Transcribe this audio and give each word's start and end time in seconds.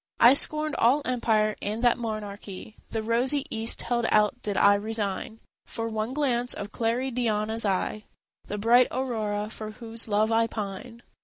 I 0.19 0.33
scorned 0.33 0.75
all 0.79 1.03
empire, 1.05 1.55
and 1.61 1.83
that 1.83 1.95
monarchy 1.95 2.75
The 2.89 3.03
rosy 3.03 3.45
east 3.51 3.83
held 3.83 4.07
out 4.09 4.41
did 4.41 4.57
I 4.57 4.73
resign 4.73 5.39
For 5.67 5.87
one 5.89 6.11
glance 6.11 6.55
of 6.55 6.71
Claridiana's 6.71 7.65
eye, 7.65 8.05
The 8.47 8.57
bright 8.57 8.87
Aurora 8.89 9.51
for 9.51 9.69
whose 9.69 10.07
love 10.07 10.31
I 10.31 10.47
pine. 10.47 11.03